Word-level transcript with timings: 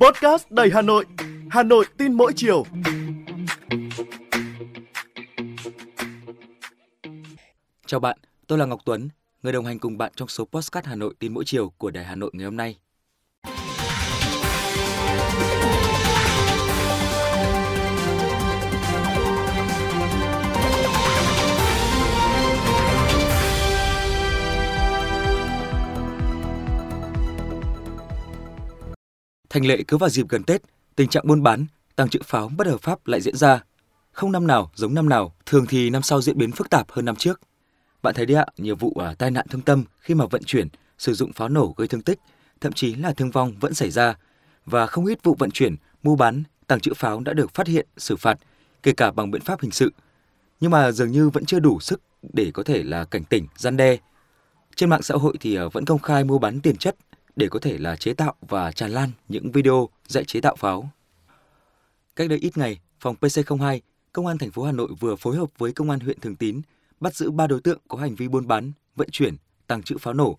Podcast 0.00 0.50
đầy 0.50 0.70
Hà 0.74 0.82
Nội, 0.82 1.04
Hà 1.50 1.62
Nội 1.62 1.84
tin 1.98 2.12
mỗi 2.12 2.32
chiều. 2.36 2.64
Chào 7.86 8.00
bạn, 8.00 8.18
tôi 8.46 8.58
là 8.58 8.64
Ngọc 8.66 8.80
Tuấn, 8.84 9.08
người 9.42 9.52
đồng 9.52 9.64
hành 9.64 9.78
cùng 9.78 9.98
bạn 9.98 10.12
trong 10.16 10.28
số 10.28 10.44
Podcast 10.44 10.86
Hà 10.86 10.94
Nội 10.94 11.14
tin 11.18 11.34
mỗi 11.34 11.44
chiều 11.44 11.72
của 11.78 11.90
Đài 11.90 12.04
Hà 12.04 12.14
Nội 12.14 12.30
ngày 12.32 12.44
hôm 12.44 12.56
nay. 12.56 12.76
Thành 29.56 29.66
lệ 29.66 29.82
cứ 29.88 29.96
vào 29.96 30.08
dịp 30.08 30.28
gần 30.28 30.42
Tết, 30.42 30.62
tình 30.96 31.08
trạng 31.08 31.26
buôn 31.26 31.42
bán, 31.42 31.66
tăng 31.94 32.08
trữ 32.08 32.18
pháo 32.24 32.48
bất 32.48 32.66
hợp 32.66 32.80
pháp 32.82 33.06
lại 33.06 33.20
diễn 33.20 33.36
ra. 33.36 33.64
Không 34.12 34.32
năm 34.32 34.46
nào 34.46 34.70
giống 34.74 34.94
năm 34.94 35.08
nào, 35.08 35.34
thường 35.46 35.66
thì 35.68 35.90
năm 35.90 36.02
sau 36.02 36.22
diễn 36.22 36.38
biến 36.38 36.52
phức 36.52 36.70
tạp 36.70 36.90
hơn 36.90 37.04
năm 37.04 37.16
trước. 37.16 37.40
Bạn 38.02 38.14
thấy 38.14 38.26
đấy 38.26 38.36
ạ, 38.36 38.46
nhiều 38.56 38.76
vụ 38.76 38.92
à, 39.00 39.14
tai 39.18 39.30
nạn 39.30 39.46
thương 39.50 39.60
tâm 39.60 39.84
khi 40.00 40.14
mà 40.14 40.26
vận 40.26 40.42
chuyển, 40.44 40.68
sử 40.98 41.14
dụng 41.14 41.32
pháo 41.32 41.48
nổ 41.48 41.74
gây 41.76 41.88
thương 41.88 42.02
tích, 42.02 42.18
thậm 42.60 42.72
chí 42.72 42.94
là 42.94 43.12
thương 43.12 43.30
vong 43.30 43.52
vẫn 43.60 43.74
xảy 43.74 43.90
ra. 43.90 44.18
Và 44.66 44.86
không 44.86 45.06
ít 45.06 45.18
vụ 45.22 45.36
vận 45.38 45.50
chuyển, 45.50 45.76
mua 46.02 46.16
bán, 46.16 46.42
tàng 46.66 46.80
trữ 46.80 46.94
pháo 46.94 47.20
đã 47.20 47.32
được 47.32 47.54
phát 47.54 47.66
hiện, 47.66 47.86
xử 47.96 48.16
phạt, 48.16 48.38
kể 48.82 48.92
cả 48.92 49.10
bằng 49.10 49.30
biện 49.30 49.42
pháp 49.42 49.60
hình 49.60 49.70
sự. 49.70 49.92
Nhưng 50.60 50.70
mà 50.70 50.92
dường 50.92 51.12
như 51.12 51.28
vẫn 51.28 51.44
chưa 51.44 51.58
đủ 51.58 51.80
sức 51.80 52.00
để 52.32 52.50
có 52.54 52.62
thể 52.62 52.82
là 52.82 53.04
cảnh 53.04 53.24
tỉnh, 53.24 53.46
gian 53.56 53.76
đe. 53.76 53.96
Trên 54.74 54.90
mạng 54.90 55.02
xã 55.02 55.14
hội 55.14 55.34
thì 55.40 55.56
à, 55.56 55.64
vẫn 55.72 55.84
công 55.84 55.98
khai 55.98 56.24
mua 56.24 56.38
bán 56.38 56.60
tiền 56.60 56.76
chất 56.76 56.96
để 57.36 57.48
có 57.48 57.58
thể 57.58 57.78
là 57.78 57.96
chế 57.96 58.14
tạo 58.14 58.34
và 58.40 58.72
tràn 58.72 58.90
lan 58.90 59.10
những 59.28 59.52
video 59.52 59.88
dạy 60.06 60.24
chế 60.24 60.40
tạo 60.40 60.56
pháo. 60.56 60.90
Cách 62.16 62.28
đây 62.28 62.38
ít 62.38 62.58
ngày, 62.58 62.80
phòng 63.00 63.16
PC02, 63.20 63.80
Công 64.12 64.26
an 64.26 64.38
thành 64.38 64.50
phố 64.50 64.62
Hà 64.62 64.72
Nội 64.72 64.88
vừa 65.00 65.16
phối 65.16 65.36
hợp 65.36 65.48
với 65.58 65.72
Công 65.72 65.90
an 65.90 66.00
huyện 66.00 66.20
Thường 66.20 66.36
Tín 66.36 66.60
bắt 67.00 67.14
giữ 67.14 67.30
3 67.30 67.46
đối 67.46 67.60
tượng 67.60 67.78
có 67.88 67.98
hành 67.98 68.14
vi 68.14 68.28
buôn 68.28 68.46
bán, 68.46 68.72
vận 68.96 69.10
chuyển, 69.10 69.36
tàng 69.66 69.82
trữ 69.82 69.98
pháo 69.98 70.14
nổ. 70.14 70.38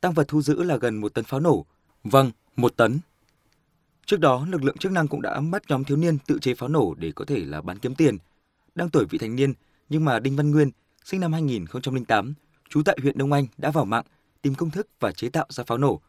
Tăng 0.00 0.12
vật 0.12 0.28
thu 0.28 0.42
giữ 0.42 0.62
là 0.62 0.76
gần 0.76 0.96
một 0.96 1.14
tấn 1.14 1.24
pháo 1.24 1.40
nổ. 1.40 1.66
Vâng, 2.04 2.30
một 2.56 2.76
tấn. 2.76 2.98
Trước 4.06 4.20
đó, 4.20 4.46
lực 4.50 4.64
lượng 4.64 4.76
chức 4.76 4.92
năng 4.92 5.08
cũng 5.08 5.22
đã 5.22 5.40
bắt 5.40 5.62
nhóm 5.68 5.84
thiếu 5.84 5.96
niên 5.96 6.18
tự 6.18 6.38
chế 6.38 6.54
pháo 6.54 6.68
nổ 6.68 6.94
để 6.98 7.12
có 7.12 7.24
thể 7.24 7.44
là 7.44 7.60
bán 7.60 7.78
kiếm 7.78 7.94
tiền. 7.94 8.18
Đang 8.74 8.90
tuổi 8.90 9.04
vị 9.10 9.18
thành 9.18 9.36
niên, 9.36 9.52
nhưng 9.88 10.04
mà 10.04 10.18
Đinh 10.18 10.36
Văn 10.36 10.50
Nguyên, 10.50 10.70
sinh 11.04 11.20
năm 11.20 11.32
2008, 11.32 12.34
trú 12.68 12.82
tại 12.82 12.98
huyện 13.02 13.18
Đông 13.18 13.32
Anh 13.32 13.46
đã 13.58 13.70
vào 13.70 13.84
mạng 13.84 14.04
tìm 14.42 14.54
công 14.54 14.70
thức 14.70 14.88
và 15.00 15.12
chế 15.12 15.28
tạo 15.28 15.46
ra 15.48 15.64
pháo 15.64 15.78
nổ 15.78 16.00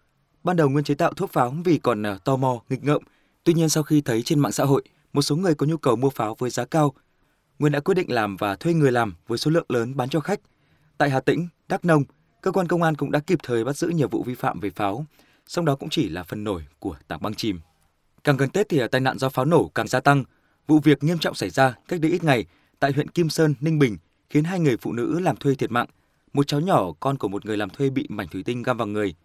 Ban 0.45 0.55
đầu 0.55 0.69
Nguyên 0.69 0.83
chế 0.83 0.95
tạo 0.95 1.13
thuốc 1.13 1.31
pháo 1.31 1.55
vì 1.65 1.77
còn 1.77 2.01
uh, 2.01 2.23
tò 2.23 2.35
mò, 2.35 2.61
nghịch 2.69 2.83
ngợm. 2.83 3.01
Tuy 3.43 3.53
nhiên 3.53 3.69
sau 3.69 3.83
khi 3.83 4.01
thấy 4.01 4.21
trên 4.21 4.39
mạng 4.39 4.51
xã 4.51 4.63
hội, 4.63 4.83
một 5.13 5.21
số 5.21 5.35
người 5.35 5.55
có 5.55 5.65
nhu 5.65 5.77
cầu 5.77 5.95
mua 5.95 6.09
pháo 6.09 6.35
với 6.39 6.49
giá 6.49 6.65
cao, 6.65 6.93
Nguyên 7.59 7.71
đã 7.71 7.79
quyết 7.79 7.93
định 7.93 8.11
làm 8.11 8.37
và 8.37 8.55
thuê 8.55 8.73
người 8.73 8.91
làm 8.91 9.15
với 9.27 9.37
số 9.37 9.51
lượng 9.51 9.65
lớn 9.69 9.97
bán 9.97 10.09
cho 10.09 10.19
khách. 10.19 10.39
Tại 10.97 11.09
Hà 11.09 11.19
Tĩnh, 11.19 11.47
Đắk 11.67 11.85
Nông, 11.85 12.03
cơ 12.41 12.51
quan 12.51 12.67
công 12.67 12.83
an 12.83 12.95
cũng 12.95 13.11
đã 13.11 13.19
kịp 13.19 13.39
thời 13.43 13.63
bắt 13.63 13.77
giữ 13.77 13.87
nhiều 13.87 14.07
vụ 14.07 14.23
vi 14.23 14.35
phạm 14.35 14.59
về 14.59 14.69
pháo, 14.69 15.05
song 15.47 15.65
đó 15.65 15.75
cũng 15.75 15.89
chỉ 15.89 16.09
là 16.09 16.23
phần 16.23 16.43
nổi 16.43 16.65
của 16.79 16.95
tảng 17.07 17.21
băng 17.21 17.33
chìm. 17.33 17.59
Càng 18.23 18.37
gần 18.37 18.49
Tết 18.49 18.69
thì 18.69 18.77
ờ, 18.77 18.87
tai 18.87 19.01
nạn 19.01 19.17
do 19.17 19.29
pháo 19.29 19.45
nổ 19.45 19.71
càng 19.75 19.87
gia 19.87 19.99
tăng. 19.99 20.23
Vụ 20.67 20.79
việc 20.79 21.03
nghiêm 21.03 21.19
trọng 21.19 21.35
xảy 21.35 21.49
ra 21.49 21.75
cách 21.87 22.01
đây 22.01 22.11
ít 22.11 22.23
ngày 22.23 22.45
tại 22.79 22.91
huyện 22.91 23.09
Kim 23.09 23.29
Sơn, 23.29 23.55
Ninh 23.59 23.79
Bình 23.79 23.97
khiến 24.29 24.43
hai 24.43 24.59
người 24.59 24.77
phụ 24.77 24.91
nữ 24.91 25.19
làm 25.19 25.35
thuê 25.35 25.55
thiệt 25.55 25.71
mạng. 25.71 25.87
Một 26.33 26.47
cháu 26.47 26.59
nhỏ 26.59 26.91
con 26.99 27.17
của 27.17 27.27
một 27.27 27.45
người 27.45 27.57
làm 27.57 27.69
thuê 27.69 27.89
bị 27.89 28.05
mảnh 28.09 28.27
thủy 28.27 28.43
tinh 28.43 28.63
găm 28.63 28.77
vào 28.77 28.87
người. 28.87 29.15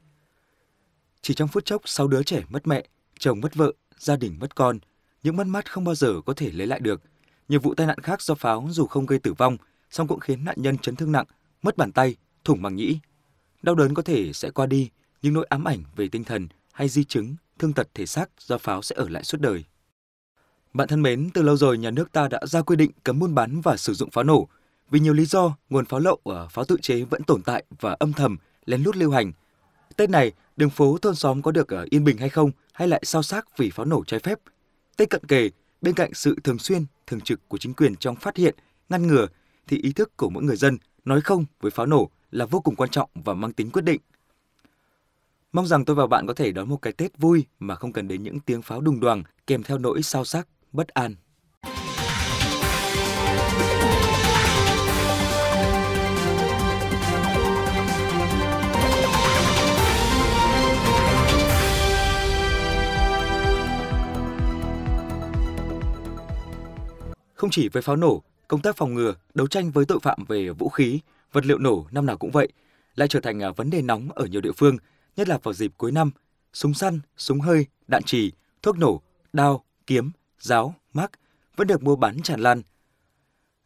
Chỉ 1.22 1.34
trong 1.34 1.48
phút 1.48 1.64
chốc, 1.64 1.82
sáu 1.84 2.08
đứa 2.08 2.22
trẻ 2.22 2.42
mất 2.48 2.66
mẹ, 2.66 2.84
chồng 3.18 3.40
mất 3.40 3.54
vợ, 3.54 3.72
gia 3.98 4.16
đình 4.16 4.36
mất 4.40 4.54
con, 4.54 4.78
những 5.22 5.36
mất 5.36 5.46
mát 5.46 5.72
không 5.72 5.84
bao 5.84 5.94
giờ 5.94 6.20
có 6.26 6.34
thể 6.36 6.50
lấy 6.50 6.66
lại 6.66 6.80
được. 6.80 7.00
Nhiều 7.48 7.60
vụ 7.60 7.74
tai 7.74 7.86
nạn 7.86 7.98
khác 7.98 8.22
do 8.22 8.34
pháo 8.34 8.68
dù 8.70 8.86
không 8.86 9.06
gây 9.06 9.18
tử 9.18 9.32
vong, 9.32 9.56
song 9.90 10.08
cũng 10.08 10.20
khiến 10.20 10.44
nạn 10.44 10.56
nhân 10.58 10.78
chấn 10.78 10.96
thương 10.96 11.12
nặng, 11.12 11.26
mất 11.62 11.76
bàn 11.76 11.92
tay, 11.92 12.16
thủng 12.44 12.62
màng 12.62 12.76
nhĩ. 12.76 12.98
Đau 13.62 13.74
đớn 13.74 13.94
có 13.94 14.02
thể 14.02 14.32
sẽ 14.32 14.50
qua 14.50 14.66
đi, 14.66 14.90
nhưng 15.22 15.34
nỗi 15.34 15.46
ám 15.48 15.64
ảnh 15.64 15.82
về 15.96 16.08
tinh 16.08 16.24
thần 16.24 16.48
hay 16.72 16.88
di 16.88 17.04
chứng, 17.04 17.36
thương 17.58 17.72
tật 17.72 17.88
thể 17.94 18.06
xác 18.06 18.30
do 18.38 18.58
pháo 18.58 18.82
sẽ 18.82 18.96
ở 18.98 19.08
lại 19.08 19.24
suốt 19.24 19.40
đời. 19.40 19.64
Bạn 20.72 20.88
thân 20.88 21.02
mến, 21.02 21.30
từ 21.34 21.42
lâu 21.42 21.56
rồi 21.56 21.78
nhà 21.78 21.90
nước 21.90 22.12
ta 22.12 22.28
đã 22.28 22.40
ra 22.46 22.62
quy 22.62 22.76
định 22.76 22.90
cấm 23.04 23.18
buôn 23.18 23.34
bán 23.34 23.60
và 23.60 23.76
sử 23.76 23.94
dụng 23.94 24.10
pháo 24.10 24.24
nổ. 24.24 24.48
Vì 24.90 25.00
nhiều 25.00 25.12
lý 25.12 25.24
do, 25.24 25.56
nguồn 25.70 25.84
pháo 25.84 26.00
lậu 26.00 26.18
ở 26.24 26.48
pháo 26.48 26.64
tự 26.64 26.76
chế 26.82 27.04
vẫn 27.04 27.22
tồn 27.22 27.42
tại 27.42 27.64
và 27.80 27.96
âm 27.98 28.12
thầm, 28.12 28.36
lén 28.66 28.82
lút 28.82 28.96
lưu 28.96 29.10
hành– 29.10 29.32
Tết 29.96 30.10
này, 30.10 30.32
đường 30.56 30.70
phố 30.70 30.98
thôn 30.98 31.14
xóm 31.14 31.42
có 31.42 31.52
được 31.52 31.68
ở 31.68 31.86
yên 31.90 32.04
bình 32.04 32.16
hay 32.16 32.28
không 32.28 32.50
hay 32.72 32.88
lại 32.88 33.02
sao 33.04 33.22
xác 33.22 33.58
vì 33.58 33.70
pháo 33.70 33.86
nổ 33.86 34.04
trái 34.04 34.20
phép? 34.20 34.38
Tết 34.96 35.10
cận 35.10 35.24
kề, 35.26 35.50
bên 35.80 35.94
cạnh 35.94 36.14
sự 36.14 36.36
thường 36.44 36.58
xuyên, 36.58 36.84
thường 37.06 37.20
trực 37.20 37.48
của 37.48 37.58
chính 37.58 37.74
quyền 37.74 37.96
trong 37.96 38.16
phát 38.16 38.36
hiện, 38.36 38.54
ngăn 38.88 39.06
ngừa 39.06 39.26
thì 39.66 39.78
ý 39.82 39.92
thức 39.92 40.16
của 40.16 40.30
mỗi 40.30 40.42
người 40.42 40.56
dân 40.56 40.78
nói 41.04 41.20
không 41.20 41.44
với 41.60 41.70
pháo 41.70 41.86
nổ 41.86 42.10
là 42.30 42.46
vô 42.46 42.60
cùng 42.60 42.76
quan 42.76 42.90
trọng 42.90 43.10
và 43.14 43.34
mang 43.34 43.52
tính 43.52 43.70
quyết 43.70 43.82
định. 43.82 44.00
Mong 45.52 45.66
rằng 45.66 45.84
tôi 45.84 45.96
và 45.96 46.06
bạn 46.06 46.26
có 46.26 46.34
thể 46.34 46.52
đón 46.52 46.68
một 46.68 46.76
cái 46.76 46.92
Tết 46.92 47.18
vui 47.18 47.46
mà 47.58 47.74
không 47.74 47.92
cần 47.92 48.08
đến 48.08 48.22
những 48.22 48.40
tiếng 48.40 48.62
pháo 48.62 48.80
đùng 48.80 49.00
đoàng 49.00 49.22
kèm 49.46 49.62
theo 49.62 49.78
nỗi 49.78 50.02
sao 50.02 50.24
sắc, 50.24 50.48
bất 50.72 50.88
an. 50.88 51.14
Không 67.40 67.50
chỉ 67.50 67.68
với 67.68 67.82
pháo 67.82 67.96
nổ, 67.96 68.22
công 68.48 68.62
tác 68.62 68.76
phòng 68.76 68.94
ngừa, 68.94 69.14
đấu 69.34 69.46
tranh 69.46 69.70
với 69.70 69.84
tội 69.84 69.98
phạm 70.02 70.24
về 70.28 70.50
vũ 70.50 70.68
khí, 70.68 71.00
vật 71.32 71.46
liệu 71.46 71.58
nổ 71.58 71.86
năm 71.90 72.06
nào 72.06 72.16
cũng 72.16 72.30
vậy, 72.30 72.48
lại 72.94 73.08
trở 73.08 73.20
thành 73.20 73.42
à, 73.42 73.50
vấn 73.50 73.70
đề 73.70 73.82
nóng 73.82 74.12
ở 74.12 74.26
nhiều 74.26 74.40
địa 74.40 74.52
phương, 74.56 74.76
nhất 75.16 75.28
là 75.28 75.38
vào 75.42 75.54
dịp 75.54 75.72
cuối 75.76 75.92
năm. 75.92 76.10
Súng 76.52 76.74
săn, 76.74 77.00
súng 77.16 77.40
hơi, 77.40 77.66
đạn 77.88 78.02
trì, 78.02 78.32
thuốc 78.62 78.78
nổ, 78.78 79.02
đao, 79.32 79.64
kiếm, 79.86 80.10
giáo, 80.40 80.74
mác 80.92 81.10
vẫn 81.56 81.66
được 81.66 81.82
mua 81.82 81.96
bán 81.96 82.22
tràn 82.22 82.40
lan. 82.40 82.62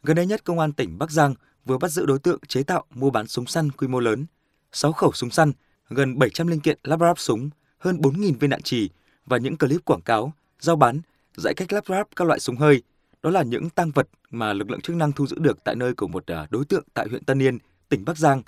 Gần 0.03 0.15
đây 0.15 0.25
nhất, 0.25 0.43
Công 0.43 0.59
an 0.59 0.73
tỉnh 0.73 0.97
Bắc 0.97 1.11
Giang 1.11 1.33
vừa 1.65 1.77
bắt 1.77 1.91
giữ 1.91 2.05
đối 2.05 2.19
tượng 2.19 2.39
chế 2.47 2.63
tạo 2.63 2.83
mua 2.93 3.09
bán 3.09 3.27
súng 3.27 3.45
săn 3.45 3.71
quy 3.71 3.87
mô 3.87 3.99
lớn, 3.99 4.25
6 4.71 4.91
khẩu 4.91 5.11
súng 5.11 5.29
săn, 5.29 5.51
gần 5.89 6.19
700 6.19 6.47
linh 6.47 6.59
kiện 6.59 6.79
lắp 6.83 6.99
ráp 6.99 7.19
súng, 7.19 7.49
hơn 7.77 7.97
4.000 7.97 8.33
viên 8.39 8.49
đạn 8.49 8.61
trì 8.61 8.89
và 9.25 9.37
những 9.37 9.57
clip 9.57 9.85
quảng 9.85 10.01
cáo, 10.01 10.33
giao 10.59 10.75
bán, 10.75 11.01
dạy 11.37 11.53
cách 11.53 11.73
lắp 11.73 11.83
ráp 11.87 12.07
các 12.15 12.27
loại 12.27 12.39
súng 12.39 12.57
hơi– 12.57 12.81
đó 13.25 13.31
là 13.31 13.43
những 13.43 13.69
tăng 13.69 13.91
vật 13.91 14.07
mà 14.31 14.53
lực 14.53 14.69
lượng 14.71 14.81
chức 14.81 14.95
năng 14.95 15.11
thu 15.11 15.27
giữ 15.27 15.35
được 15.39 15.63
tại 15.63 15.75
nơi 15.75 15.93
của 15.93 16.07
một 16.07 16.31
à, 16.31 16.47
đối 16.49 16.65
tượng 16.65 16.83
tại 16.93 17.07
huyện 17.09 17.23
Tân 17.23 17.41
Yên, 17.41 17.57
tỉnh 17.89 18.05
Bắc 18.05 18.17
Giang. 18.17 18.41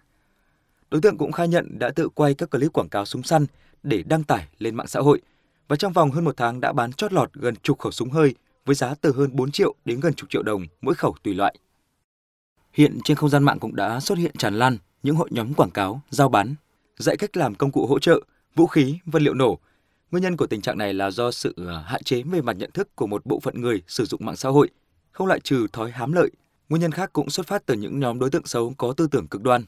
Đối 0.90 1.02
tượng 1.02 1.18
cũng 1.18 1.32
khai 1.32 1.48
nhận 1.48 1.80
đã 1.80 1.90
tự 1.96 2.10
quay 2.10 2.34
các 2.34 2.52
clip 2.52 2.74
quảng 2.74 2.90
cáo 2.90 3.06
súng 3.06 3.24
săn 3.24 3.46
để 3.84 4.04
đăng 4.04 4.24
tải 4.24 4.48
lên 4.60 4.76
mạng 4.76 4.88
xã 4.88 5.00
hội 5.00 5.22
và 5.68 5.76
trong 5.76 5.94
vòng 5.94 6.12
hơn 6.12 6.26
một 6.26 6.38
tháng 6.38 6.62
đã 6.62 6.74
bán 6.74 6.94
chót 6.94 7.14
lọt 7.14 7.34
gần 7.34 7.56
chục 7.56 7.80
khẩu 7.80 7.92
súng 7.92 8.10
hơi 8.10 8.36
với 8.66 8.76
giá 8.76 8.96
từ 9.02 9.12
hơn 9.12 9.30
4 9.34 9.52
triệu 9.52 9.76
đến 9.86 10.00
gần 10.00 10.14
chục 10.14 10.30
triệu 10.30 10.44
đồng 10.44 10.66
mỗi 10.82 10.96
khẩu 10.96 11.16
tùy 11.24 11.34
loại. 11.34 11.56
Hiện 12.74 13.00
trên 13.04 13.18
không 13.18 13.30
gian 13.30 13.44
mạng 13.44 13.60
cũng 13.60 13.76
đã 13.76 14.00
xuất 14.00 14.18
hiện 14.18 14.32
tràn 14.38 14.54
lan 14.60 14.78
những 15.04 15.16
hội 15.16 15.30
nhóm 15.32 15.54
quảng 15.54 15.72
cáo, 15.72 16.02
giao 16.10 16.30
bán, 16.30 16.56
dạy 16.98 17.18
cách 17.18 17.38
làm 17.38 17.56
công 17.56 17.72
cụ 17.72 17.88
hỗ 17.88 18.00
trợ, 18.00 18.22
vũ 18.56 18.68
khí, 18.68 18.98
vật 19.06 19.22
liệu 19.22 19.34
nổ 19.34 19.60
Nguyên 20.12 20.24
nhân 20.24 20.38
của 20.38 20.48
tình 20.48 20.62
trạng 20.62 20.78
này 20.78 20.94
là 20.94 21.12
do 21.12 21.32
sự 21.32 21.54
ờ, 21.58 21.78
hạn 21.86 22.04
chế 22.04 22.24
về 22.24 22.42
mặt 22.42 22.54
nhận 22.54 22.72
thức 22.72 22.96
của 22.96 23.08
một 23.08 23.26
bộ 23.26 23.40
phận 23.40 23.62
người 23.62 23.82
sử 23.88 24.06
dụng 24.06 24.26
mạng 24.26 24.36
xã 24.36 24.50
hội, 24.50 24.70
không 25.12 25.28
loại 25.28 25.40
trừ 25.40 25.68
thói 25.74 25.92
hám 25.92 26.12
lợi. 26.12 26.30
Nguyên 26.70 26.82
nhân 26.82 26.92
khác 26.92 27.14
cũng 27.14 27.30
xuất 27.30 27.48
phát 27.48 27.66
từ 27.66 27.74
những 27.74 28.00
nhóm 28.00 28.20
đối 28.20 28.30
tượng 28.30 28.46
xấu 28.46 28.74
có 28.78 28.94
tư 28.98 29.08
tưởng 29.12 29.28
cực 29.28 29.42
đoan. 29.42 29.64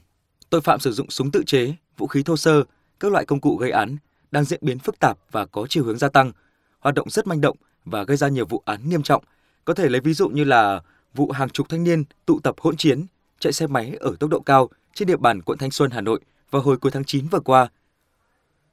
Tội 0.50 0.60
phạm 0.60 0.80
sử 0.80 0.92
dụng 0.92 1.10
súng 1.10 1.30
tự 1.30 1.42
chế, 1.46 1.74
vũ 1.96 2.06
khí 2.06 2.22
thô 2.22 2.36
sơ, 2.36 2.64
các 3.00 3.12
loại 3.12 3.24
công 3.24 3.40
cụ 3.40 3.56
gây 3.56 3.70
án 3.70 3.96
đang 4.30 4.44
diễn 4.44 4.60
biến 4.62 4.78
phức 4.78 4.98
tạp 4.98 5.18
và 5.30 5.46
có 5.46 5.66
chiều 5.68 5.84
hướng 5.84 5.98
gia 5.98 6.08
tăng, 6.08 6.32
hoạt 6.78 6.94
động 6.94 7.10
rất 7.10 7.26
manh 7.26 7.40
động 7.40 7.56
và 7.84 8.02
gây 8.02 8.16
ra 8.16 8.28
nhiều 8.28 8.46
vụ 8.46 8.62
án 8.64 8.88
nghiêm 8.88 9.02
trọng. 9.02 9.24
Có 9.64 9.74
thể 9.74 9.88
lấy 9.88 10.00
ví 10.00 10.12
dụ 10.14 10.28
như 10.28 10.44
là 10.44 10.80
vụ 11.14 11.30
hàng 11.30 11.50
chục 11.50 11.68
thanh 11.68 11.84
niên 11.84 12.04
tụ 12.26 12.40
tập 12.40 12.54
hỗn 12.60 12.76
chiến, 12.76 13.06
chạy 13.38 13.52
xe 13.52 13.66
máy 13.66 13.96
ở 14.00 14.14
tốc 14.20 14.30
độ 14.30 14.40
cao 14.40 14.68
trên 14.94 15.08
địa 15.08 15.16
bàn 15.16 15.42
quận 15.42 15.58
Thanh 15.58 15.70
Xuân, 15.70 15.90
Hà 15.90 16.00
Nội 16.00 16.20
vào 16.50 16.62
hồi 16.62 16.76
cuối 16.76 16.90
tháng 16.92 17.04
9 17.04 17.26
vừa 17.26 17.40
qua 17.40 17.68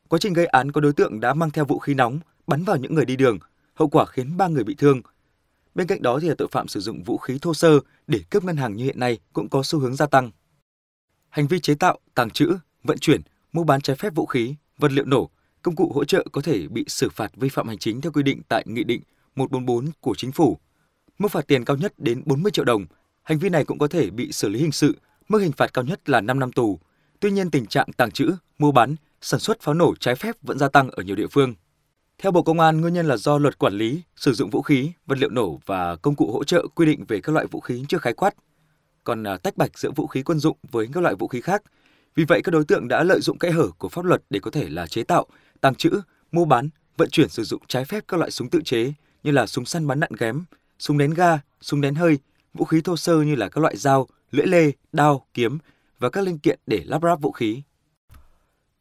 Quá 0.10 0.20
trình 0.20 0.34
gây 0.34 0.46
án 0.46 0.72
có 0.72 0.82
đối 0.82 0.94
tượng 0.94 1.20
đã 1.20 1.34
mang 1.34 1.52
theo 1.52 1.66
vũ 1.66 1.80
khí 1.80 1.94
nóng 1.94 2.20
bắn 2.48 2.64
vào 2.64 2.78
những 2.78 2.96
người 2.96 3.06
đi 3.06 3.16
đường, 3.16 3.40
hậu 3.74 3.88
quả 3.88 4.06
khiến 4.06 4.38
ba 4.38 4.48
người 4.48 4.64
bị 4.64 4.76
thương. 4.76 5.02
Bên 5.76 5.88
cạnh 5.88 6.02
đó 6.02 6.20
thì 6.22 6.30
là 6.30 6.36
tội 6.38 6.48
phạm 6.52 6.68
sử 6.68 6.80
dụng 6.80 7.04
vũ 7.04 7.18
khí 7.18 7.40
thô 7.42 7.54
sơ 7.54 7.80
để 8.08 8.20
cướp 8.30 8.44
ngân 8.44 8.58
hàng 8.58 8.76
như 8.76 8.84
hiện 8.84 9.00
nay 9.00 9.20
cũng 9.34 9.50
có 9.50 9.64
xu 9.64 9.80
hướng 9.80 9.96
gia 9.96 10.06
tăng. 10.06 10.32
Hành 11.30 11.48
vi 11.48 11.60
chế 11.60 11.76
tạo, 11.76 12.00
tàng 12.16 12.30
trữ, 12.30 12.58
vận 12.84 12.98
chuyển, 12.98 13.22
mua 13.54 13.64
bán 13.64 13.82
trái 13.82 13.96
phép 13.96 14.16
vũ 14.16 14.26
khí, 14.26 14.56
vật 14.78 14.92
liệu 14.92 15.06
nổ, 15.06 15.30
công 15.62 15.76
cụ 15.76 15.92
hỗ 15.96 16.06
trợ 16.06 16.26
có 16.32 16.42
thể 16.42 16.68
bị 16.68 16.86
xử 16.88 17.10
phạt 17.10 17.32
vi 17.36 17.50
phạm 17.50 17.68
hành 17.68 17.78
chính 17.78 18.02
theo 18.02 18.12
quy 18.12 18.24
định 18.24 18.42
tại 18.50 18.64
Nghị 18.68 18.84
định 18.84 19.02
144 19.36 19.92
của 20.02 20.16
Chính 20.18 20.32
phủ. 20.32 20.58
Mức 21.20 21.32
phạt 21.32 21.48
tiền 21.48 21.66
cao 21.66 21.78
nhất 21.78 21.94
đến 21.98 22.22
40 22.26 22.52
triệu 22.52 22.66
đồng. 22.66 22.86
Hành 23.24 23.40
vi 23.40 23.50
này 23.50 23.66
cũng 23.66 23.80
có 23.80 23.88
thể 23.88 24.10
bị 24.10 24.32
xử 24.32 24.50
lý 24.50 24.60
hình 24.60 24.72
sự, 24.72 24.98
mức 25.30 25.40
hình 25.40 25.52
phạt 25.52 25.74
cao 25.74 25.84
nhất 25.84 26.10
là 26.10 26.22
5 26.22 26.40
năm 26.40 26.52
tù. 26.52 26.80
Tuy 27.20 27.32
nhiên 27.32 27.52
tình 27.52 27.66
trạng 27.66 27.88
tàng 27.98 28.12
trữ, 28.12 28.32
mua 28.60 28.72
bán 28.72 28.96
sản 29.22 29.40
xuất 29.40 29.62
pháo 29.62 29.74
nổ 29.76 29.96
trái 30.00 30.16
phép 30.16 30.36
vẫn 30.42 30.60
gia 30.60 30.70
tăng 30.70 30.90
ở 30.90 31.04
nhiều 31.04 31.16
địa 31.16 31.28
phương. 31.28 31.54
Theo 32.18 32.32
Bộ 32.32 32.42
Công 32.42 32.60
an, 32.60 32.82
nguyên 32.82 32.94
nhân 32.94 33.08
là 33.08 33.18
do 33.18 33.38
luật 33.38 33.60
quản 33.60 33.74
lý 33.74 34.02
sử 34.16 34.34
dụng 34.34 34.50
vũ 34.50 34.62
khí, 34.62 34.92
vật 35.06 35.18
liệu 35.18 35.30
nổ 35.30 35.60
và 35.66 35.96
công 35.96 36.16
cụ 36.16 36.32
hỗ 36.32 36.44
trợ 36.44 36.68
quy 36.76 36.86
định 36.86 37.06
về 37.08 37.22
các 37.22 37.32
loại 37.32 37.46
vũ 37.52 37.60
khí 37.60 37.86
chưa 37.90 37.98
khái 37.98 38.14
quát, 38.14 38.36
còn 39.04 39.28
à, 39.28 39.38
tách 39.38 39.58
bạch 39.58 39.80
giữa 39.80 39.92
vũ 39.96 40.08
khí 40.08 40.24
quân 40.24 40.40
dụng 40.40 40.58
với 40.72 40.88
các 40.94 41.04
loại 41.04 41.16
vũ 41.16 41.28
khí 41.28 41.42
khác. 41.42 41.64
Vì 42.16 42.24
vậy, 42.24 42.42
các 42.44 42.52
đối 42.52 42.66
tượng 42.66 42.88
đã 42.88 43.04
lợi 43.04 43.22
dụng 43.22 43.38
kẽ 43.38 43.52
hở 43.52 43.68
của 43.78 43.90
pháp 43.90 44.06
luật 44.06 44.22
để 44.30 44.40
có 44.40 44.52
thể 44.52 44.70
là 44.70 44.88
chế 44.88 45.04
tạo, 45.04 45.26
tàng 45.62 45.76
trữ, 45.76 46.02
mua 46.32 46.46
bán, 46.46 46.70
vận 46.98 47.10
chuyển 47.10 47.30
sử 47.30 47.44
dụng 47.44 47.62
trái 47.68 47.86
phép 47.86 48.04
các 48.08 48.18
loại 48.18 48.32
súng 48.32 48.50
tự 48.50 48.62
chế 48.66 48.94
như 49.24 49.32
là 49.32 49.48
súng 49.48 49.66
săn 49.66 49.88
bắn 49.88 50.00
đạn 50.00 50.12
ghém, 50.20 50.46
súng 50.80 50.98
nén 50.98 51.14
ga, 51.14 51.40
súng 51.62 51.82
nén 51.82 51.96
hơi, 51.96 52.20
vũ 52.54 52.66
khí 52.66 52.82
thô 52.82 52.98
sơ 52.98 53.22
như 53.22 53.36
là 53.36 53.50
các 53.50 53.62
loại 53.62 53.78
dao, 53.78 54.08
lưỡi 54.32 54.48
lê, 54.48 54.72
đao, 54.92 55.28
kiếm 55.34 55.58
và 56.00 56.10
các 56.10 56.22
linh 56.24 56.40
kiện 56.40 56.60
để 56.68 56.84
lắp 56.86 57.02
ráp 57.04 57.22
vũ 57.22 57.32
khí. 57.32 57.62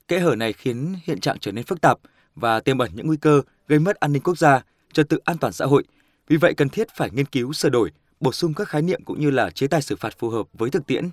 Kẽ 0.09 0.19
hở 0.19 0.37
này 0.37 0.53
khiến 0.53 0.95
hiện 1.05 1.21
trạng 1.21 1.39
trở 1.39 1.53
nên 1.53 1.65
phức 1.65 1.81
tạp 1.81 1.99
và 2.35 2.61
tiềm 2.61 2.79
ẩn 2.79 2.91
những 2.95 3.07
nguy 3.07 3.17
cơ 3.17 3.43
gây 3.69 3.79
mất 3.79 3.97
an 3.97 4.13
ninh 4.13 4.23
quốc 4.23 4.39
gia, 4.39 4.65
trật 4.93 5.09
tự 5.09 5.19
an 5.25 5.39
toàn 5.39 5.53
xã 5.53 5.65
hội. 5.65 5.85
Vì 6.29 6.37
vậy 6.37 6.55
cần 6.55 6.69
thiết 6.69 6.89
phải 6.97 7.11
nghiên 7.11 7.27
cứu 7.27 7.53
sửa 7.53 7.69
đổi, 7.69 7.91
bổ 8.21 8.33
sung 8.33 8.55
các 8.55 8.69
khái 8.69 8.83
niệm 8.83 9.05
cũng 9.05 9.21
như 9.21 9.31
là 9.31 9.51
chế 9.51 9.67
tài 9.67 9.83
xử 9.83 9.97
phạt 9.97 10.19
phù 10.19 10.31
hợp 10.31 10.47
với 10.53 10.71
thực 10.71 10.87
tiễn. 10.87 11.11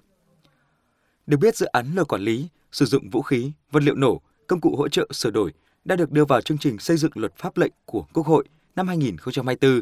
Được 1.27 1.37
biết 1.37 1.55
dự 1.55 1.65
án 1.65 1.95
luật 1.95 2.07
quản 2.07 2.21
lý 2.21 2.47
sử 2.71 2.85
dụng 2.85 3.09
vũ 3.09 3.21
khí, 3.21 3.51
vật 3.71 3.83
liệu 3.83 3.95
nổ, 3.95 4.21
công 4.47 4.61
cụ 4.61 4.75
hỗ 4.75 4.87
trợ 4.87 5.07
sửa 5.11 5.31
đổi 5.31 5.53
đã 5.85 5.95
được 5.95 6.11
đưa 6.11 6.25
vào 6.25 6.41
chương 6.41 6.57
trình 6.57 6.79
xây 6.79 6.97
dựng 6.97 7.11
luật 7.15 7.33
pháp 7.37 7.57
lệnh 7.57 7.71
của 7.85 8.05
Quốc 8.13 8.25
hội 8.25 8.45
năm 8.75 8.87
2024. 8.87 9.81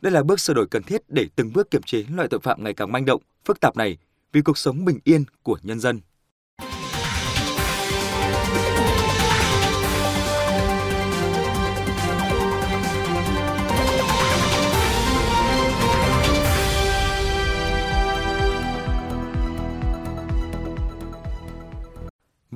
Đây 0.00 0.12
là 0.12 0.22
bước 0.22 0.40
sửa 0.40 0.54
đổi 0.54 0.66
cần 0.66 0.82
thiết 0.82 1.02
để 1.08 1.28
từng 1.36 1.52
bước 1.52 1.70
kiểm 1.70 1.82
chế 1.82 2.04
loại 2.10 2.28
tội 2.28 2.40
phạm 2.40 2.64
ngày 2.64 2.74
càng 2.74 2.92
manh 2.92 3.04
động, 3.04 3.22
phức 3.44 3.60
tạp 3.60 3.76
này 3.76 3.96
vì 4.32 4.42
cuộc 4.42 4.58
sống 4.58 4.84
bình 4.84 4.98
yên 5.04 5.24
của 5.42 5.58
nhân 5.62 5.80
dân. 5.80 6.00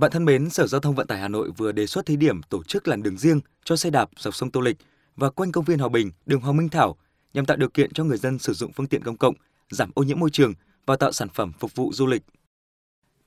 Bạn 0.01 0.11
thân 0.11 0.25
mến, 0.25 0.51
Sở 0.51 0.67
Giao 0.67 0.81
thông 0.81 0.95
Vận 0.95 1.07
tải 1.07 1.19
Hà 1.19 1.29
Nội 1.29 1.51
vừa 1.57 1.73
đề 1.73 1.87
xuất 1.87 2.07
thí 2.07 2.17
điểm 2.17 2.43
tổ 2.43 2.63
chức 2.63 2.89
làn 2.89 3.03
đường 3.03 3.19
riêng 3.19 3.41
cho 3.65 3.77
xe 3.77 3.91
đạp 3.91 4.11
dọc 4.19 4.35
sông 4.35 4.51
Tô 4.51 4.61
Lịch 4.61 4.77
và 5.17 5.31
quanh 5.31 5.53
công 5.53 5.65
viên 5.65 5.79
Hòa 5.79 5.89
Bình, 5.89 6.11
đường 6.27 6.41
Hoàng 6.41 6.57
Minh 6.57 6.69
Thảo 6.69 6.97
nhằm 7.35 7.47
tạo 7.47 7.57
điều 7.57 7.69
kiện 7.69 7.93
cho 7.93 8.05
người 8.05 8.19
dân 8.19 8.39
sử 8.39 8.53
dụng 8.53 8.73
phương 8.73 8.87
tiện 8.87 9.03
công 9.03 9.17
cộng, 9.17 9.35
giảm 9.71 9.91
ô 9.95 10.03
nhiễm 10.03 10.19
môi 10.19 10.31
trường 10.31 10.55
và 10.87 10.97
tạo 10.97 11.13
sản 11.13 11.29
phẩm 11.29 11.53
phục 11.59 11.75
vụ 11.75 11.93
du 11.93 12.07
lịch. 12.07 12.23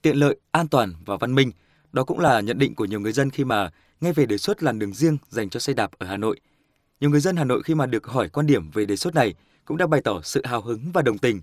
Tiện 0.01 0.17
lợi, 0.17 0.39
an 0.51 0.67
toàn 0.67 0.93
và 1.05 1.17
văn 1.17 1.35
minh, 1.35 1.51
đó 1.91 2.03
cũng 2.03 2.19
là 2.19 2.39
nhận 2.41 2.57
định 2.57 2.75
của 2.75 2.85
nhiều 2.85 2.99
người 2.99 3.11
dân 3.11 3.29
khi 3.29 3.45
mà 3.45 3.71
nghe 4.01 4.13
về 4.13 4.25
đề 4.25 4.37
xuất 4.37 4.63
làn 4.63 4.79
đường 4.79 4.93
riêng 4.93 5.17
dành 5.29 5.49
cho 5.49 5.59
xe 5.59 5.73
đạp 5.73 5.91
ở 5.97 6.07
Hà 6.07 6.17
Nội. 6.17 6.39
Nhiều 6.99 7.09
người 7.09 7.21
dân 7.21 7.35
Hà 7.35 7.43
Nội 7.43 7.63
khi 7.63 7.75
mà 7.75 7.85
được 7.85 8.07
hỏi 8.07 8.29
quan 8.29 8.47
điểm 8.47 8.71
về 8.71 8.85
đề 8.85 8.95
xuất 8.95 9.15
này 9.15 9.33
cũng 9.65 9.77
đã 9.77 9.87
bày 9.87 10.01
tỏ 10.01 10.21
sự 10.23 10.41
hào 10.45 10.61
hứng 10.61 10.91
và 10.93 11.01
đồng 11.01 11.17
tình. 11.17 11.41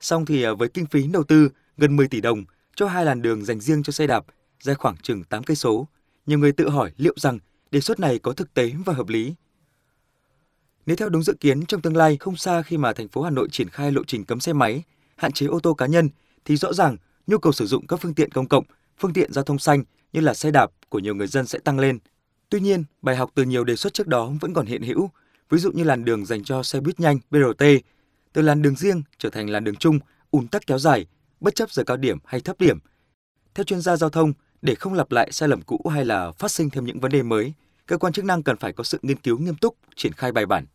Song 0.00 0.26
thì 0.26 0.42
à, 0.42 0.52
với 0.52 0.68
kinh 0.68 0.86
phí 0.86 1.06
đầu 1.06 1.24
tư 1.24 1.48
gần 1.76 1.96
10 1.96 2.08
tỷ 2.08 2.20
đồng 2.20 2.44
cho 2.76 2.88
hai 2.88 3.04
làn 3.04 3.22
đường 3.22 3.44
dành 3.44 3.60
riêng 3.60 3.82
cho 3.82 3.90
xe 3.90 4.06
đạp 4.06 4.24
dài 4.64 4.74
khoảng 4.74 4.96
chừng 4.96 5.24
8 5.24 5.42
cây 5.42 5.56
số, 5.56 5.88
nhiều 6.26 6.38
người 6.38 6.52
tự 6.52 6.68
hỏi 6.68 6.92
liệu 6.96 7.14
rằng 7.16 7.38
đề 7.70 7.80
xuất 7.80 8.00
này 8.00 8.18
có 8.18 8.32
thực 8.32 8.54
tế 8.54 8.72
và 8.84 8.92
hợp 8.92 9.08
lý. 9.08 9.34
Nếu 10.86 10.96
theo 10.96 11.08
đúng 11.08 11.22
dự 11.22 11.34
kiến 11.40 11.66
trong 11.66 11.80
tương 11.80 11.96
lai 11.96 12.16
không 12.16 12.36
xa 12.36 12.62
khi 12.62 12.78
mà 12.78 12.92
thành 12.92 13.08
phố 13.08 13.22
Hà 13.22 13.30
Nội 13.30 13.48
triển 13.52 13.68
khai 13.68 13.92
lộ 13.92 14.04
trình 14.04 14.24
cấm 14.24 14.40
xe 14.40 14.52
máy, 14.52 14.82
hạn 15.16 15.32
chế 15.32 15.46
ô 15.46 15.60
tô 15.60 15.74
cá 15.74 15.86
nhân 15.86 16.08
thì 16.44 16.56
rõ 16.56 16.72
ràng 16.72 16.96
nhu 17.26 17.38
cầu 17.38 17.52
sử 17.52 17.66
dụng 17.66 17.86
các 17.86 18.00
phương 18.02 18.14
tiện 18.14 18.30
công 18.30 18.48
cộng, 18.48 18.64
phương 18.98 19.12
tiện 19.12 19.32
giao 19.32 19.44
thông 19.44 19.58
xanh 19.58 19.84
như 20.12 20.20
là 20.20 20.34
xe 20.34 20.50
đạp 20.50 20.70
của 20.88 20.98
nhiều 20.98 21.14
người 21.14 21.26
dân 21.26 21.46
sẽ 21.46 21.58
tăng 21.58 21.78
lên. 21.78 21.98
Tuy 22.48 22.60
nhiên, 22.60 22.84
bài 23.02 23.16
học 23.16 23.30
từ 23.34 23.42
nhiều 23.42 23.64
đề 23.64 23.76
xuất 23.76 23.94
trước 23.94 24.06
đó 24.06 24.32
vẫn 24.40 24.54
còn 24.54 24.66
hiện 24.66 24.82
hữu, 24.82 25.10
ví 25.50 25.58
dụ 25.58 25.72
như 25.72 25.84
làn 25.84 26.04
đường 26.04 26.26
dành 26.26 26.44
cho 26.44 26.62
xe 26.62 26.80
buýt 26.80 27.00
nhanh 27.00 27.18
BRT, 27.30 27.64
từ 28.32 28.42
làn 28.42 28.62
đường 28.62 28.76
riêng 28.76 29.02
trở 29.18 29.30
thành 29.30 29.50
làn 29.50 29.64
đường 29.64 29.76
chung, 29.76 29.98
ùn 30.30 30.48
tắc 30.48 30.66
kéo 30.66 30.78
dài, 30.78 31.06
bất 31.40 31.54
chấp 31.54 31.70
giờ 31.70 31.84
cao 31.84 31.96
điểm 31.96 32.18
hay 32.24 32.40
thấp 32.40 32.56
điểm. 32.58 32.78
Theo 33.54 33.64
chuyên 33.64 33.80
gia 33.80 33.96
giao 33.96 34.10
thông, 34.10 34.32
để 34.64 34.74
không 34.74 34.94
lặp 34.94 35.12
lại 35.12 35.32
sai 35.32 35.48
lầm 35.48 35.62
cũ 35.62 35.80
hay 35.92 36.04
là 36.04 36.32
phát 36.32 36.50
sinh 36.50 36.70
thêm 36.70 36.84
những 36.84 37.00
vấn 37.00 37.12
đề 37.12 37.22
mới, 37.22 37.52
cơ 37.86 37.98
quan 37.98 38.12
chức 38.12 38.24
năng 38.24 38.42
cần 38.42 38.56
phải 38.56 38.72
có 38.72 38.84
sự 38.84 38.98
nghiên 39.02 39.16
cứu 39.16 39.38
nghiêm 39.38 39.54
túc, 39.54 39.76
triển 39.96 40.12
khai 40.12 40.32
bài 40.32 40.46
bản. 40.46 40.66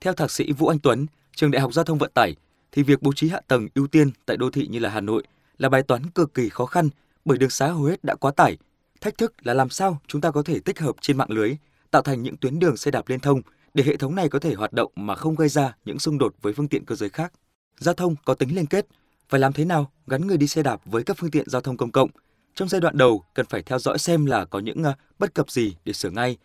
Theo 0.00 0.12
thạc 0.12 0.30
sĩ 0.30 0.52
Vũ 0.52 0.66
Anh 0.66 0.78
Tuấn, 0.78 1.06
trường 1.36 1.50
Đại 1.50 1.62
học 1.62 1.72
Giao 1.72 1.84
thông 1.84 1.98
Vận 1.98 2.10
tải, 2.14 2.36
thì 2.72 2.82
việc 2.82 3.02
bố 3.02 3.12
trí 3.12 3.28
hạ 3.28 3.40
tầng 3.48 3.68
ưu 3.74 3.86
tiên 3.86 4.10
tại 4.26 4.36
đô 4.36 4.50
thị 4.50 4.66
như 4.66 4.78
là 4.78 4.90
Hà 4.90 5.00
Nội 5.00 5.24
là 5.58 5.68
bài 5.68 5.82
toán 5.82 6.10
cực 6.10 6.34
kỳ 6.34 6.48
khó 6.48 6.66
khăn 6.66 6.88
bởi 7.24 7.38
đường 7.38 7.50
xá 7.50 7.66
hầu 7.66 7.82
hết 7.82 8.04
đã 8.04 8.14
quá 8.14 8.32
tải. 8.36 8.56
Thách 9.00 9.18
thức 9.18 9.34
là 9.46 9.54
làm 9.54 9.70
sao 9.70 10.00
chúng 10.06 10.20
ta 10.20 10.30
có 10.30 10.42
thể 10.42 10.60
tích 10.60 10.78
hợp 10.78 10.96
trên 11.00 11.16
mạng 11.16 11.30
lưới, 11.30 11.56
tạo 11.90 12.02
thành 12.02 12.22
những 12.22 12.36
tuyến 12.36 12.58
đường 12.58 12.76
xe 12.76 12.90
đạp 12.90 13.08
liên 13.08 13.20
thông 13.20 13.42
để 13.74 13.84
hệ 13.84 13.96
thống 13.96 14.14
này 14.14 14.28
có 14.28 14.38
thể 14.38 14.54
hoạt 14.54 14.72
động 14.72 14.92
mà 14.96 15.14
không 15.14 15.34
gây 15.34 15.48
ra 15.48 15.76
những 15.84 15.98
xung 15.98 16.18
đột 16.18 16.34
với 16.42 16.52
phương 16.52 16.68
tiện 16.68 16.84
cơ 16.84 16.94
giới 16.94 17.08
khác. 17.08 17.32
Giao 17.78 17.94
thông 17.94 18.16
có 18.24 18.34
tính 18.34 18.56
liên 18.56 18.66
kết, 18.66 18.86
phải 19.28 19.40
làm 19.40 19.52
thế 19.52 19.64
nào 19.64 19.90
gắn 20.06 20.26
người 20.26 20.36
đi 20.36 20.46
xe 20.46 20.62
đạp 20.62 20.80
với 20.84 21.02
các 21.02 21.16
phương 21.20 21.30
tiện 21.30 21.50
giao 21.50 21.60
thông 21.62 21.76
công 21.76 21.92
cộng 21.92 22.10
trong 22.54 22.68
giai 22.68 22.80
đoạn 22.80 22.96
đầu 22.96 23.24
cần 23.34 23.46
phải 23.46 23.62
theo 23.62 23.78
dõi 23.78 23.98
xem 23.98 24.26
là 24.26 24.44
có 24.44 24.58
những 24.58 24.82
ờ, 24.82 24.94
bất 25.18 25.34
cập 25.34 25.50
gì 25.50 25.76
để 25.84 25.92
sửa 25.92 26.10
ngay. 26.10 26.36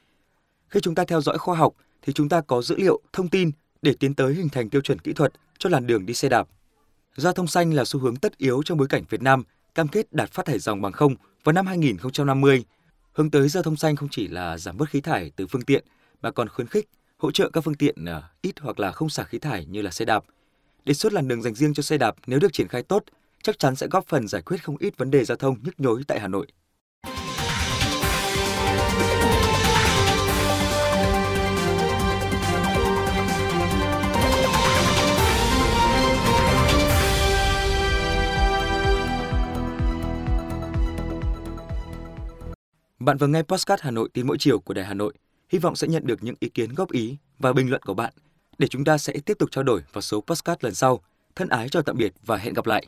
Khi 0.70 0.80
chúng 0.80 0.96
ta 0.96 1.04
theo 1.08 1.22
dõi 1.22 1.38
khoa 1.38 1.58
học 1.58 1.74
thì 2.02 2.14
chúng 2.14 2.30
ta 2.30 2.42
có 2.42 2.62
dữ 2.62 2.76
liệu, 2.78 3.02
thông 3.14 3.28
tin 3.28 3.52
để 3.82 3.94
tiến 4.00 4.14
tới 4.14 4.34
hình 4.34 4.50
thành 4.50 4.70
tiêu 4.70 4.82
chuẩn 4.82 5.00
kỹ 5.00 5.14
thuật 5.14 5.34
cho 5.58 5.70
làn 5.70 5.88
đường 5.88 6.06
đi 6.06 6.14
xe 6.14 6.30
đạp. 6.30 6.48
Giao 7.16 7.34
thông 7.34 7.48
xanh 7.48 7.74
là 7.74 7.86
xu 7.86 8.00
hướng 8.00 8.16
tất 8.16 8.38
yếu 8.38 8.64
trong 8.64 8.78
bối 8.78 8.88
cảnh 8.88 9.04
Việt 9.10 9.22
Nam 9.22 9.44
cam 9.76 9.88
kết 9.88 10.14
đạt 10.14 10.32
phát 10.32 10.46
thải 10.46 10.60
dòng 10.60 10.82
bằng 10.82 10.92
không 10.92 11.16
vào 11.44 11.54
năm 11.54 11.68
2050. 11.68 12.64
Hướng 13.14 13.32
tới 13.32 13.50
giao 13.50 13.64
thông 13.64 13.76
xanh 13.76 13.96
không 13.96 14.10
chỉ 14.12 14.28
là 14.28 14.58
giảm 14.58 14.78
bớt 14.78 14.90
khí 14.90 15.02
thải 15.02 15.32
từ 15.36 15.48
phương 15.48 15.62
tiện 15.62 15.84
mà 16.22 16.32
còn 16.32 16.50
khuyến 16.50 16.68
khích 16.68 16.90
hỗ 17.18 17.32
trợ 17.32 17.50
các 17.50 17.62
phương 17.62 17.76
tiện 17.76 18.06
ờ, 18.06 18.24
ít 18.42 18.60
hoặc 18.60 18.80
là 18.80 18.92
không 18.92 19.10
xả 19.10 19.24
khí 19.24 19.40
thải 19.40 19.66
như 19.66 19.82
là 19.82 19.92
xe 19.92 20.06
đạp. 20.06 20.24
Đề 20.86 20.94
xuất 20.94 21.14
làn 21.14 21.28
đường 21.28 21.42
dành 21.42 21.56
riêng 21.56 21.74
cho 21.74 21.84
xe 21.84 21.98
đạp 21.98 22.16
nếu 22.28 22.40
được 22.40 22.54
triển 22.54 22.68
khai 22.68 22.84
tốt 22.84 23.04
chắc 23.44 23.60
chắn 23.60 23.76
sẽ 23.76 23.88
góp 23.88 24.08
phần 24.08 24.28
giải 24.28 24.42
quyết 24.42 24.64
không 24.64 24.78
ít 24.80 24.98
vấn 24.98 25.12
đề 25.12 25.24
giao 25.24 25.38
thông 25.38 25.56
nhức 25.64 25.80
nhối 25.80 26.04
tại 26.08 26.20
Hà 26.20 26.28
Nội. 26.28 26.48
Bạn 43.00 43.18
vừa 43.18 43.28
nghe 43.28 43.42
Postcard 43.44 43.84
Hà 43.84 43.92
Nội 43.92 44.10
tin 44.14 44.28
mỗi 44.28 44.38
chiều 44.40 44.60
của 44.60 44.74
Đài 44.74 44.86
Hà 44.86 44.94
Nội. 44.94 45.14
Hy 45.50 45.60
vọng 45.60 45.76
sẽ 45.76 45.88
nhận 45.88 46.08
được 46.08 46.24
những 46.24 46.36
ý 46.40 46.50
kiến 46.50 46.74
góp 46.74 46.92
ý 46.92 47.18
và 47.40 47.54
bình 47.54 47.70
luận 47.70 47.82
của 47.82 47.94
bạn 47.94 48.14
để 48.58 48.68
chúng 48.68 48.84
ta 48.84 48.98
sẽ 48.98 49.14
tiếp 49.26 49.38
tục 49.40 49.52
trao 49.52 49.64
đổi 49.64 49.84
vào 49.94 50.02
số 50.02 50.22
Postcard 50.22 50.64
lần 50.64 50.74
sau. 50.74 51.00
Thân 51.36 51.50
ái 51.50 51.70
chào 51.70 51.84
tạm 51.84 51.98
biệt 51.98 52.14
và 52.26 52.38
hẹn 52.38 52.54
gặp 52.54 52.66
lại. 52.66 52.88